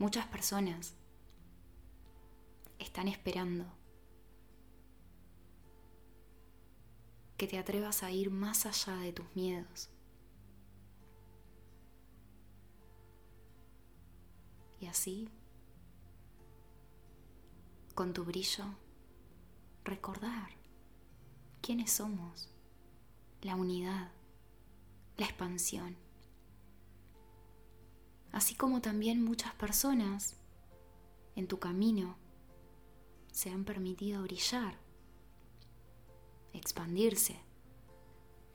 [0.00, 0.94] Muchas personas
[2.78, 3.66] están esperando
[7.36, 9.90] que te atrevas a ir más allá de tus miedos.
[14.80, 15.28] Y así,
[17.94, 18.64] con tu brillo,
[19.84, 20.48] recordar
[21.60, 22.50] quiénes somos,
[23.42, 24.12] la unidad,
[25.18, 25.94] la expansión.
[28.32, 30.36] Así como también muchas personas
[31.34, 32.16] en tu camino
[33.32, 34.78] se han permitido brillar,
[36.52, 37.40] expandirse,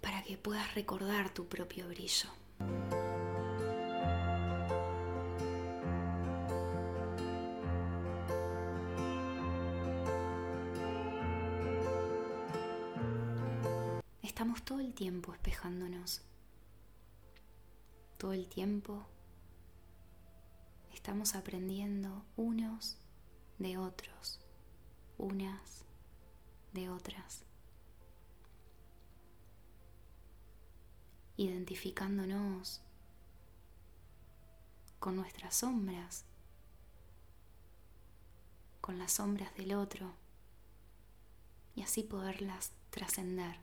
[0.02, 2.30] para que puedas recordar tu propio brillo.
[14.22, 16.22] Estamos todo el tiempo espejándonos.
[18.18, 19.06] Todo el tiempo
[21.06, 22.98] estamos aprendiendo unos
[23.60, 24.40] de otros,
[25.20, 25.86] unas
[26.74, 27.44] de otras.
[31.38, 32.82] Identificándonos
[34.98, 36.26] con nuestras sombras,
[38.82, 40.12] con las sombras del otro,
[41.76, 43.60] y así poderlas trascender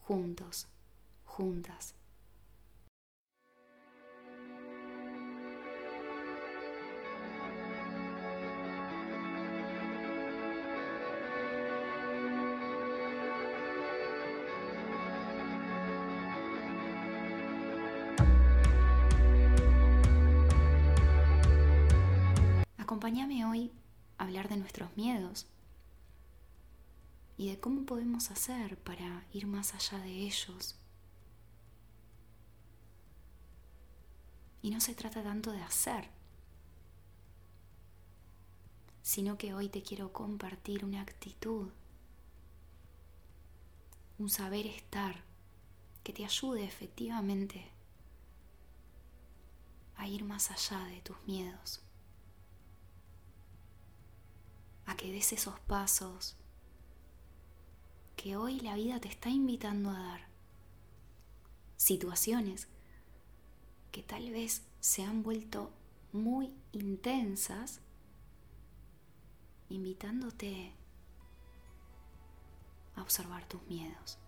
[0.00, 0.66] juntos,
[1.26, 1.94] juntas.
[23.02, 23.72] Acompáñame hoy
[24.16, 25.48] a hablar de nuestros miedos
[27.36, 30.78] y de cómo podemos hacer para ir más allá de ellos.
[34.62, 36.10] Y no se trata tanto de hacer,
[39.02, 41.70] sino que hoy te quiero compartir una actitud,
[44.20, 45.24] un saber estar
[46.04, 47.68] que te ayude efectivamente
[49.96, 51.82] a ir más allá de tus miedos,
[54.86, 56.36] a que des esos pasos
[58.16, 60.28] que hoy la vida te está invitando a dar.
[61.76, 62.68] Situaciones
[63.90, 65.72] que tal vez se han vuelto
[66.12, 67.80] muy intensas,
[69.68, 70.72] invitándote
[72.94, 74.18] a observar tus miedos.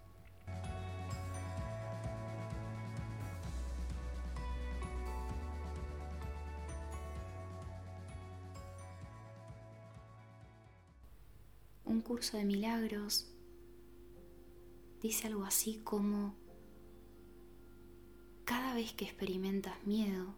[11.94, 13.30] Un curso de milagros
[15.00, 16.34] dice algo así como,
[18.44, 20.34] cada vez que experimentas miedo,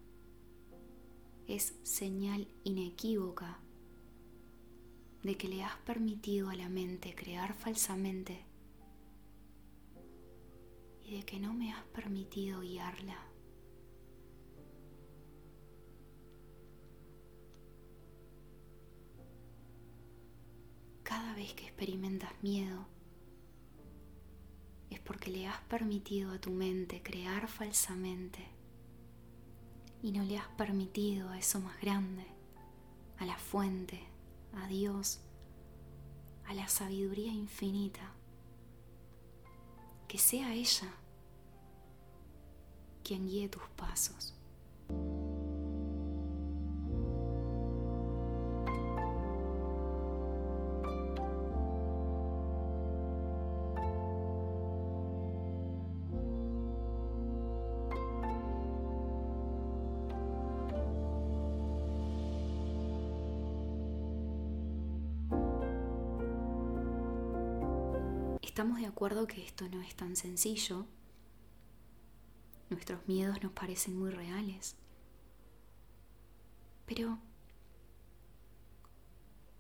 [1.47, 3.59] es señal inequívoca
[5.23, 8.45] de que le has permitido a la mente crear falsamente
[11.05, 13.17] y de que no me has permitido guiarla.
[21.27, 22.87] Cada vez que experimentas miedo,
[24.91, 28.47] es porque le has permitido a tu mente crear falsamente
[30.05, 32.25] y no le has permitido a eso más grande,
[33.19, 34.05] a la fuente,
[34.55, 35.19] a Dios,
[36.47, 38.15] a la sabiduría infinita,
[40.07, 40.95] que sea ella
[43.03, 44.33] quien guíe tus pasos.
[68.57, 70.87] Estamos de acuerdo que esto no es tan sencillo.
[72.71, 74.77] Nuestros miedos nos parecen muy reales.
[76.87, 77.19] Pero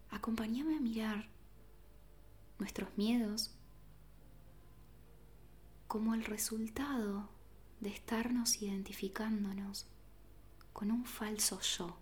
[0.08, 1.28] acompáñame a mirar
[2.58, 3.54] nuestros miedos
[5.88, 7.28] como el resultado
[7.80, 9.84] de estarnos identificándonos
[10.72, 11.98] con un falso yo.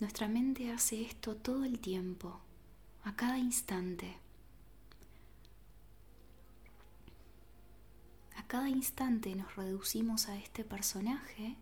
[0.00, 2.40] Nuestra mente hace esto todo el tiempo,
[3.04, 4.16] a cada instante.
[8.34, 11.58] A cada instante nos reducimos a este personaje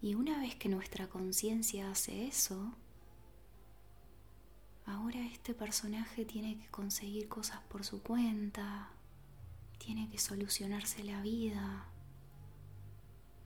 [0.00, 2.72] y una vez que nuestra conciencia hace eso,
[4.84, 8.90] ahora este personaje tiene que conseguir cosas por su cuenta,
[9.78, 11.88] tiene que solucionarse la vida,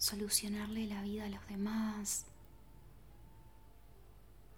[0.01, 2.25] solucionarle la vida a los demás,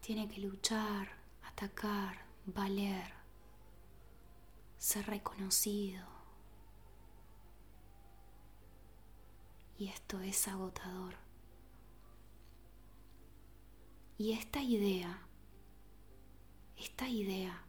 [0.01, 1.09] tiene que luchar,
[1.43, 3.13] atacar, valer,
[4.79, 6.07] ser reconocido.
[9.77, 11.17] Y esto es agotador.
[14.19, 15.27] Y esta idea,
[16.77, 17.67] esta idea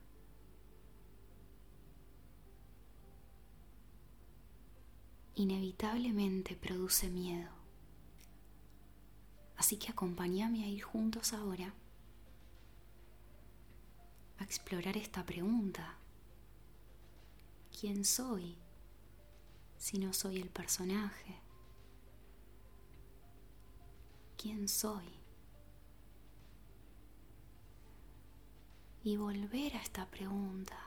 [5.34, 7.63] inevitablemente produce miedo.
[9.64, 11.74] Así que acompáñame a ir juntos ahora
[14.38, 15.96] a explorar esta pregunta.
[17.80, 18.58] ¿Quién soy
[19.78, 21.40] si no soy el personaje?
[24.36, 25.08] ¿Quién soy?
[29.06, 30.78] Y volver a esta pregunta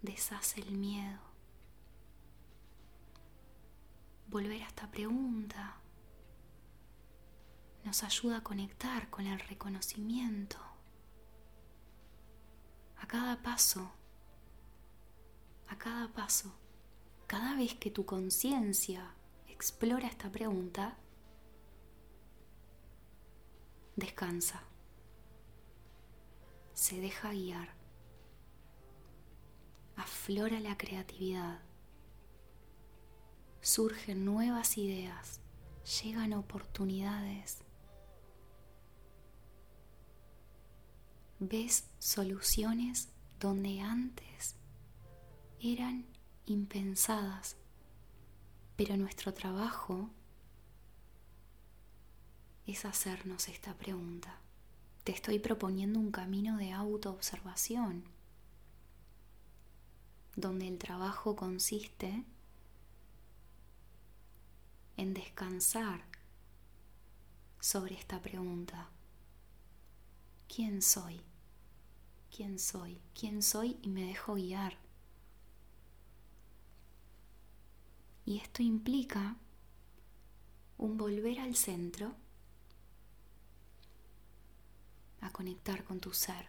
[0.00, 1.18] deshace el miedo
[4.28, 5.80] volver a esta pregunta
[7.88, 10.58] nos ayuda a conectar con el reconocimiento.
[12.98, 13.90] A cada paso,
[15.68, 16.52] a cada paso,
[17.26, 19.14] cada vez que tu conciencia
[19.46, 20.98] explora esta pregunta,
[23.96, 24.62] descansa,
[26.74, 27.72] se deja guiar,
[29.96, 31.60] aflora la creatividad
[33.62, 35.40] surgen nuevas ideas,
[36.02, 37.67] llegan oportunidades.
[41.40, 44.56] Ves soluciones donde antes
[45.60, 46.04] eran
[46.46, 47.56] impensadas,
[48.76, 50.10] pero nuestro trabajo
[52.66, 54.40] es hacernos esta pregunta.
[55.04, 58.04] Te estoy proponiendo un camino de autoobservación,
[60.34, 62.24] donde el trabajo consiste
[64.96, 66.04] en descansar
[67.60, 68.90] sobre esta pregunta.
[70.48, 71.20] ¿Quién soy?
[72.34, 73.00] ¿Quién soy?
[73.14, 73.78] ¿Quién soy?
[73.82, 74.78] Y me dejo guiar.
[78.24, 79.36] Y esto implica
[80.76, 82.14] un volver al centro,
[85.20, 86.48] a conectar con tu ser,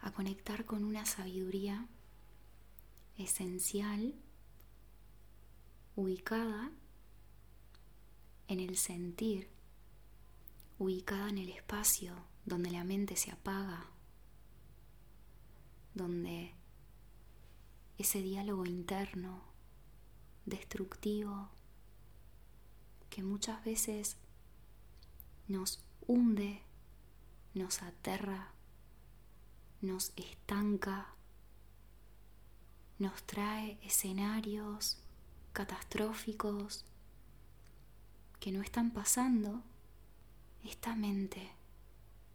[0.00, 1.86] a conectar con una sabiduría
[3.16, 4.14] esencial
[5.96, 6.70] ubicada
[8.48, 9.51] en el sentir,
[10.82, 12.14] ubicada en el espacio
[12.44, 13.86] donde la mente se apaga,
[15.94, 16.54] donde
[17.98, 19.42] ese diálogo interno,
[20.44, 21.50] destructivo,
[23.10, 24.16] que muchas veces
[25.46, 26.62] nos hunde,
[27.54, 28.52] nos aterra,
[29.80, 31.14] nos estanca,
[32.98, 34.98] nos trae escenarios
[35.52, 36.84] catastróficos
[38.40, 39.62] que no están pasando,
[40.72, 41.50] esta mente,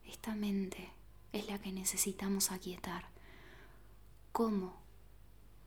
[0.05, 0.91] esta mente
[1.33, 3.09] es la que necesitamos aquietar.
[4.31, 4.75] ¿Cómo?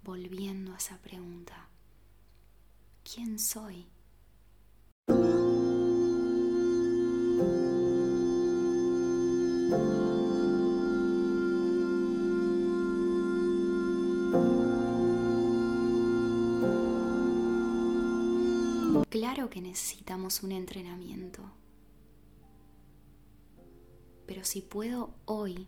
[0.05, 1.69] Volviendo a esa pregunta.
[3.03, 3.89] ¿Quién soy?
[19.09, 21.60] Claro que necesitamos un entrenamiento.
[24.31, 25.67] Pero si puedo hoy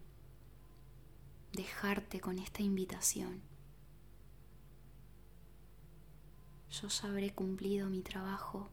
[1.52, 3.42] dejarte con esta invitación,
[6.70, 8.70] yo ya habré cumplido mi trabajo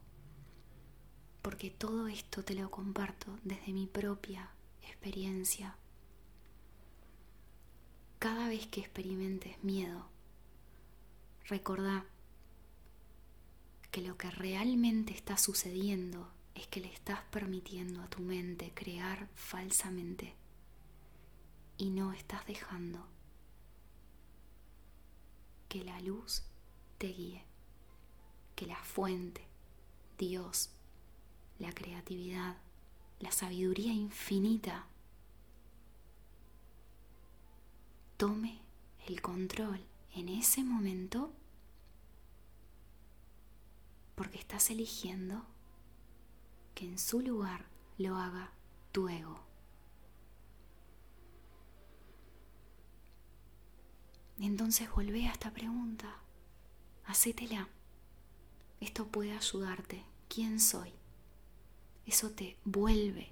[1.42, 5.74] porque todo esto te lo comparto desde mi propia experiencia.
[8.20, 10.06] Cada vez que experimentes miedo,
[11.48, 12.06] recordá
[13.90, 19.30] que lo que realmente está sucediendo es que le estás permitiendo a tu mente crear
[19.34, 20.34] falsamente
[21.78, 23.06] y no estás dejando
[25.70, 26.42] que la luz
[26.98, 27.46] te guíe,
[28.56, 29.46] que la fuente,
[30.18, 30.68] Dios,
[31.58, 32.58] la creatividad,
[33.20, 34.86] la sabiduría infinita
[38.18, 38.60] tome
[39.06, 39.82] el control
[40.14, 41.32] en ese momento
[44.14, 45.46] porque estás eligiendo
[46.80, 47.66] que en su lugar
[47.98, 48.52] lo haga
[48.90, 49.38] tu ego.
[54.38, 56.22] Entonces volvé a esta pregunta,
[57.04, 57.68] hacétela.
[58.80, 60.06] Esto puede ayudarte.
[60.30, 60.94] ¿Quién soy?
[62.06, 63.30] Eso te vuelve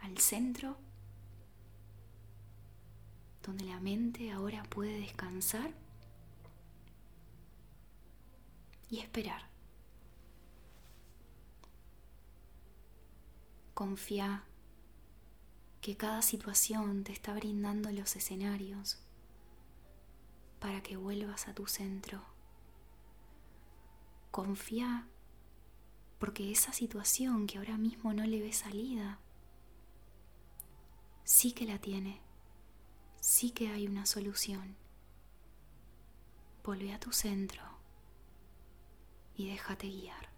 [0.00, 0.76] al centro
[3.42, 5.72] donde la mente ahora puede descansar
[8.90, 9.49] y esperar.
[13.80, 14.44] Confía
[15.80, 18.98] que cada situación te está brindando los escenarios
[20.58, 22.22] para que vuelvas a tu centro.
[24.30, 25.08] Confía
[26.18, 29.18] porque esa situación que ahora mismo no le ve salida,
[31.24, 32.20] sí que la tiene,
[33.20, 34.76] sí que hay una solución.
[36.62, 37.62] Volve a tu centro
[39.34, 40.29] y déjate guiar.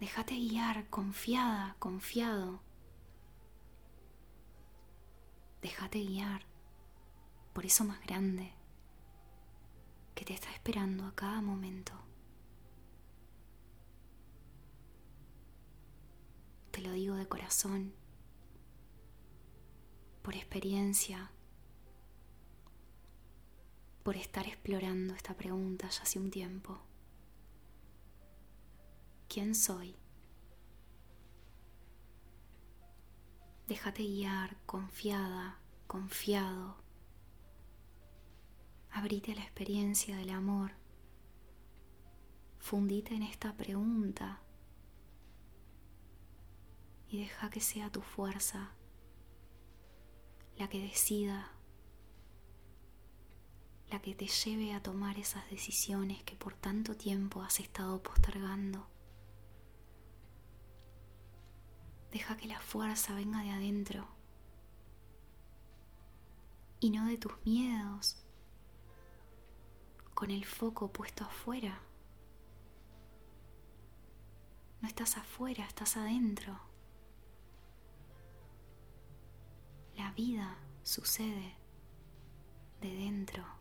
[0.00, 2.60] Déjate guiar confiada, confiado.
[5.60, 6.46] Déjate guiar
[7.52, 8.52] por eso más grande
[10.14, 11.92] que te está esperando a cada momento.
[16.70, 17.92] Te lo digo de corazón,
[20.22, 21.32] por experiencia,
[24.04, 26.87] por estar explorando esta pregunta ya hace un tiempo.
[29.28, 29.94] ¿Quién soy?
[33.66, 36.76] Déjate guiar confiada, confiado.
[38.90, 40.72] Abrite a la experiencia del amor.
[42.58, 44.40] Fundite en esta pregunta
[47.08, 48.72] y deja que sea tu fuerza
[50.58, 51.52] la que decida,
[53.90, 58.97] la que te lleve a tomar esas decisiones que por tanto tiempo has estado postergando.
[62.12, 64.08] Deja que la fuerza venga de adentro
[66.80, 68.16] y no de tus miedos,
[70.14, 71.80] con el foco puesto afuera.
[74.80, 76.58] No estás afuera, estás adentro.
[79.96, 81.56] La vida sucede
[82.80, 83.57] de dentro.